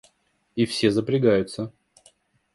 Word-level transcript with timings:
И 0.55 0.65
все 0.65 0.89
запрягаются. 0.89 1.71